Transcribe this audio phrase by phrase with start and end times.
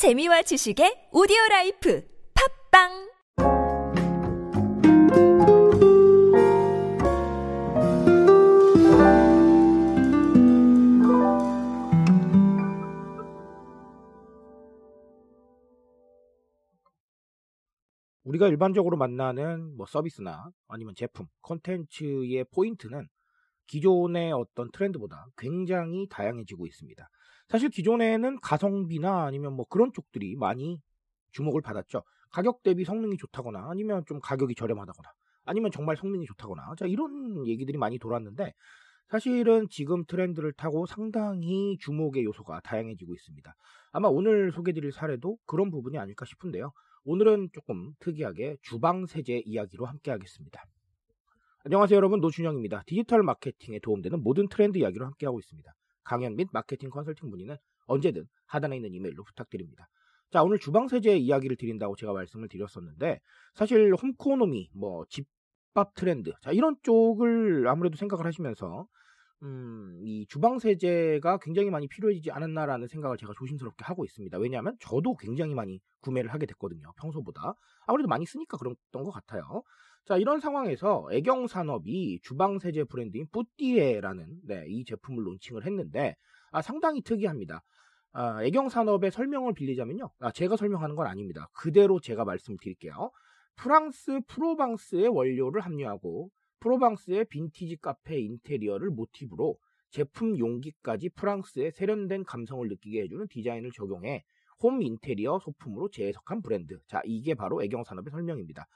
[0.00, 2.02] 재미와 지식의 오디오 라이프
[2.72, 2.88] 팟빵
[18.24, 23.06] 우리가 일반적으로 만나는 뭐 서비스나 아니면 제품, 컨텐츠의 포인트는
[23.66, 27.06] 기존의 어떤 트렌드보다 굉장히 다양해지고 있습니다.
[27.50, 30.80] 사실 기존에는 가성비나 아니면 뭐 그런 쪽들이 많이
[31.32, 32.04] 주목을 받았죠.
[32.30, 35.08] 가격 대비 성능이 좋다거나 아니면 좀 가격이 저렴하다거나
[35.46, 38.54] 아니면 정말 성능이 좋다거나 자 이런 얘기들이 많이 돌았는데
[39.08, 43.52] 사실은 지금 트렌드를 타고 상당히 주목의 요소가 다양해지고 있습니다.
[43.90, 46.70] 아마 오늘 소개드릴 사례도 그런 부분이 아닐까 싶은데요.
[47.02, 50.62] 오늘은 조금 특이하게 주방 세제 이야기로 함께 하겠습니다.
[51.64, 52.84] 안녕하세요 여러분 노준영입니다.
[52.86, 55.74] 디지털 마케팅에 도움되는 모든 트렌드 이야기로 함께하고 있습니다.
[56.10, 57.56] 강연 및 마케팅 컨설팅 문의는
[57.86, 59.86] 언제든 하단에 있는 이메일로 부탁드립니다.
[60.32, 63.20] 자 오늘 주방 세제 이야기를 드린다고 제가 말씀을 드렸었는데
[63.54, 68.88] 사실 홈코노미 뭐 집밥 트렌드 자 이런 쪽을 아무래도 생각을 하시면서
[69.44, 74.36] 음, 이 주방 세제가 굉장히 많이 필요해지지 않았나라는 생각을 제가 조심스럽게 하고 있습니다.
[74.38, 76.92] 왜냐하면 저도 굉장히 많이 구매를 하게 됐거든요.
[77.00, 77.54] 평소보다.
[77.86, 79.62] 아무래도 많이 쓰니까 그랬던 것 같아요.
[80.04, 86.16] 자, 이런 상황에서 애경 산업이 주방 세제 브랜드인 뿌띠에라는 네, 이 제품을 론칭을 했는데
[86.50, 87.62] 아, 상당히 특이합니다.
[88.12, 90.10] 아, 애경 산업의 설명을 빌리자면요.
[90.18, 91.48] 아, 제가 설명하는 건 아닙니다.
[91.52, 93.10] 그대로 제가 말씀을 드릴게요.
[93.54, 99.56] 프랑스 프로방스의 원료를 함유하고 프로방스의 빈티지 카페 인테리어를 모티브로
[99.90, 104.24] 제품 용기까지 프랑스의 세련된 감성을 느끼게 해주는 디자인을 적용해
[104.62, 106.78] 홈 인테리어 소품으로 재해석한 브랜드.
[106.86, 108.66] 자, 이게 바로 애경 산업의 설명입니다.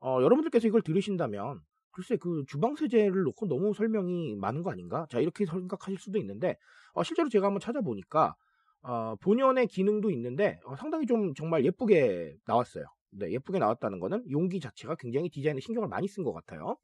[0.00, 1.60] 어, 여러분들께서 이걸 들으신다면
[1.90, 5.06] 글쎄 그 주방 세제를 놓고 너무 설명이 많은 거 아닌가?
[5.10, 6.56] 자, 이렇게 생각하실 수도 있는데
[6.92, 8.34] 어, 실제로 제가 한번 찾아보니까
[8.82, 12.84] 어, 본연의 기능도 있는데 어, 상당히 좀 정말 예쁘게 나왔어요.
[13.10, 16.76] 네, 예쁘게 나왔다는 거는 용기 자체가 굉장히 디자인에 신경을 많이 쓴 것 같아요.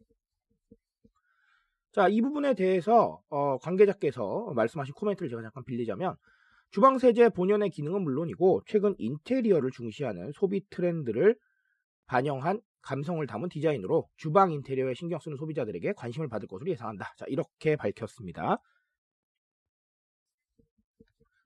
[1.93, 6.17] 자, 이 부분에 대해서 어, 관계자께서 말씀하신 코멘트를 제가 잠깐 빌리자면
[6.71, 11.37] 주방 세제 본연의 기능은 물론이고 최근 인테리어를 중시하는 소비 트렌드를
[12.07, 17.15] 반영한 감성을 담은 디자인으로 주방 인테리어에 신경 쓰는 소비자들에게 관심을 받을 것으로 예상한다.
[17.17, 18.59] 자, 이렇게 밝혔습니다.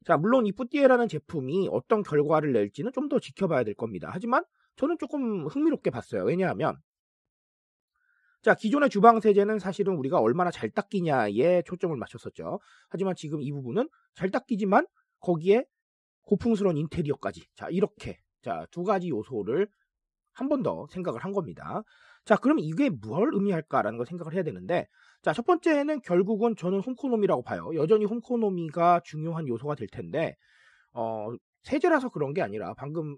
[0.05, 4.11] 자, 물론 이 뿌띠에라는 제품이 어떤 결과를 낼지는 좀 더 지켜봐야 될 겁니다.
[4.13, 4.45] 하지만
[4.77, 6.25] 저는 조금 흥미롭게 봤어요.
[6.25, 6.77] 왜냐하면
[8.43, 12.61] 자, 기존의 주방 세제는 사실은 우리가 얼마나 잘 닦이냐에 초점을 맞췄었죠.
[12.89, 14.87] 하지만 지금 이 부분은 잘 닦이지만
[15.21, 15.65] 거기에
[16.23, 17.47] 고풍스러운 인테리어까지.
[17.55, 18.19] 자, 이렇게.
[18.43, 19.69] 자, 두 가지 요소를
[20.39, 21.83] 한 번 더 생각을 한 겁니다.
[22.25, 24.87] 자, 그럼 이게 뭘 의미할까라는 걸 생각을 해야 되는데,
[25.23, 27.71] 자, 첫 번째는 결국은 저는 홈코노미라고 봐요.
[27.75, 30.37] 여전히 홈코노미가 중요한 요소가 될 텐데,
[30.93, 31.29] 어,
[31.65, 33.17] 세제라서 그런 게 아니라 방금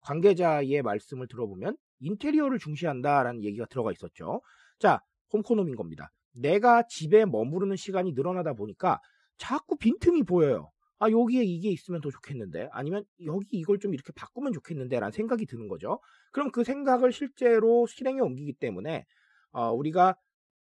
[0.00, 4.40] 관계자의 말씀을 들어보면 인테리어를 중시한다라는 얘기가 들어가 있었죠.
[4.78, 5.00] 자,
[5.32, 6.10] 홈코노미인 겁니다.
[6.34, 9.00] 내가 집에 머무르는 시간이 늘어나다 보니까
[9.38, 10.70] 자꾸 빈틈이 보여요.
[10.98, 15.46] 아, 여기에 이게 있으면 더 좋겠는데, 아니면 여기 이걸 좀 이렇게 바꾸면 좋겠는데, 라는 생각이
[15.46, 16.00] 드는 거죠.
[16.32, 19.06] 그럼 그 생각을 실제로 실행에 옮기기 때문에,
[19.52, 20.16] 어, 우리가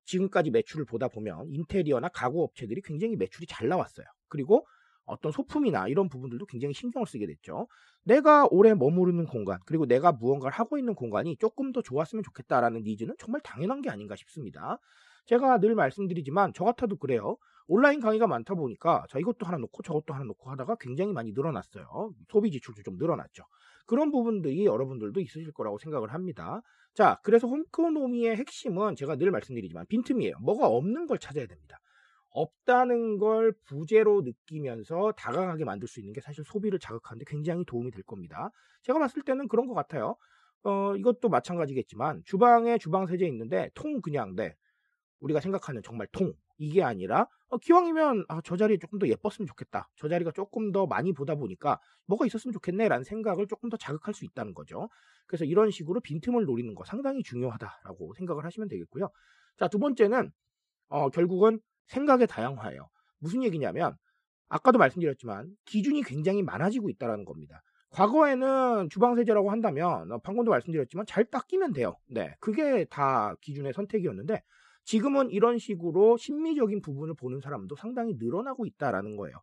[0.05, 4.05] 지금까지 매출을 보다 보면 인테리어나 가구 업체들이 굉장히 매출이 잘 나왔어요.
[4.27, 4.65] 그리고
[5.05, 7.67] 어떤 소품이나 이런 부분들도 굉장히 신경을 쓰게 됐죠.
[8.03, 13.15] 내가 오래 머무르는 공간, 그리고 내가 무언가를 하고 있는 공간이 조금 더 좋았으면 좋겠다라는 니즈는
[13.19, 14.79] 정말 당연한 게 아닌가 싶습니다.
[15.25, 17.37] 제가 늘 말씀드리지만 저 같아도 그래요.
[17.67, 22.13] 온라인 강의가 많다 보니까 자 이것도 하나 놓고 저것도 하나 놓고 하다가 굉장히 많이 늘어났어요.
[22.29, 23.43] 소비 지출도 좀 늘어났죠.
[23.85, 26.61] 그런 부분들이 여러분들도 있으실 거라고 생각을 합니다.
[26.93, 30.37] 자, 그래서 홈코노미의 핵심은 제가 늘 말씀드리지만 빈틈이에요.
[30.39, 31.79] 뭐가 없는 걸 찾아야 됩니다.
[32.29, 38.03] 없다는 걸 부재로 느끼면서 다가가게 만들 수 있는 게 사실 소비를 자극하는데 굉장히 도움이 될
[38.03, 38.49] 겁니다.
[38.83, 40.15] 제가 봤을 때는 그런 것 같아요.
[40.63, 44.55] 어, 이것도 마찬가지겠지만 주방에 주방 세제 있는데 통 그냥 네
[45.19, 49.89] 우리가 생각하는 정말 통 이게 아니라 어, 기왕이면 아, 저 자리 조금 더 예뻤으면 좋겠다.
[49.95, 54.25] 저 자리가 조금 더 많이 보다 보니까 뭐가 있었으면 좋겠네라는 생각을 조금 더 자극할 수
[54.25, 54.89] 있다는 거죠.
[55.27, 59.09] 그래서 이런 식으로 빈틈을 노리는 거 상당히 중요하다라고 생각을 하시면 되겠고요.
[59.57, 60.31] 자, 두 번째는
[60.89, 62.89] 어, 결국은 생각의 다양화예요.
[63.19, 63.95] 무슨 얘기냐면
[64.47, 67.61] 아까도 말씀드렸지만 기준이 굉장히 많아지고 있다는 겁니다.
[67.91, 71.95] 과거에는 주방 세제라고 한다면 어, 방금도 말씀드렸지만 잘 닦이면 돼요.
[72.09, 74.43] 네, 그게 다 기준의 선택이었는데
[74.85, 79.35] 지금은 이런 식으로 심미적인 부분을 보는 사람도 상당히 늘어나고 있다라는 거예요.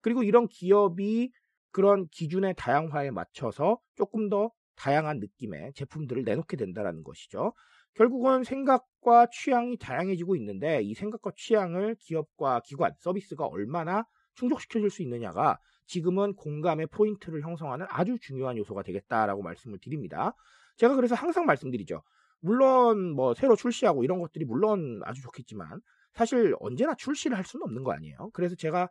[0.00, 1.32] 그리고 이런 기업이
[1.72, 7.52] 그런 기준의 다양화에 맞춰서 조금 더 다양한 느낌의 제품들을 내놓게 된다라는 것이죠.
[7.94, 14.04] 결국은 생각과 취향이 다양해지고 있는데 이 생각과 취향을 기업과 기관, 서비스가 얼마나
[14.34, 20.34] 충족시켜줄 수 있느냐가 지금은 공감의 포인트를 형성하는 아주 중요한 요소가 되겠다라고 말씀을 드립니다.
[20.76, 22.02] 제가 그래서 항상 말씀드리죠.
[22.40, 25.80] 물론 뭐 새로 출시하고 이런 것들이 물론 아주 좋겠지만
[26.12, 28.30] 사실 언제나 출시를 할 수는 없는 거 아니에요.
[28.32, 28.88] 그래서 제가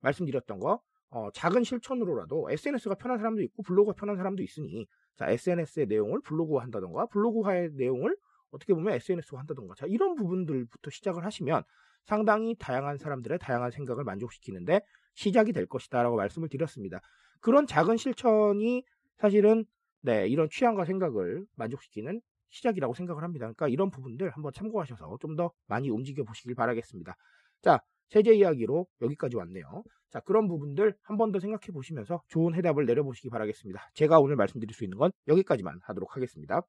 [0.00, 0.80] 말씀드렸던 거
[1.10, 4.86] 어, 작은 실천으로라도 SNS가 편한 사람도 있고 블로그가 편한 사람도 있으니
[5.16, 8.16] 자 SNS의 내용을 블로그화 한다던가 블로그화의 내용을
[8.50, 11.62] 어떻게 보면 SNS화 한다던가 자 이런 부분들부터 시작을 하시면
[12.04, 14.80] 상당히 다양한 사람들의 다양한 생각을 만족시키는데
[15.14, 17.00] 시작이 될 것이다라고 말씀을 드렸습니다.
[17.40, 18.84] 그런 작은 실천이
[19.18, 19.64] 사실은
[20.00, 22.20] 네, 이런 취향과 생각을 만족시키는
[22.52, 23.46] 시작이라고 생각을 합니다.
[23.46, 27.16] 그러니까 이런 부분들 한번 참고하셔서 좀 더 많이 움직여 보시길 바라겠습니다.
[27.62, 29.82] 자, 세제 이야기로 여기까지 왔네요.
[30.10, 33.90] 자, 그런 부분들 한 번 더 생각해 보시면서 좋은 해답을 내려보시기 바라겠습니다.
[33.94, 36.62] 제가 오늘 말씀드릴 수 있는 건 여기까지만 하도록 하겠습니다.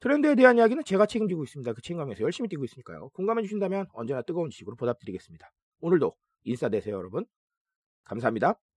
[0.00, 1.72] 트렌드에 대한 이야기는 제가 책임지고 있습니다.
[1.74, 3.10] 그 책임감에서 열심히 뛰고 있으니까요.
[3.10, 5.50] 공감해 주신다면 언제나 뜨거운 지식으로 보답드리겠습니다.
[5.80, 7.24] 오늘도 인싸 되세요, 여러분.
[8.04, 8.71] 감사합니다.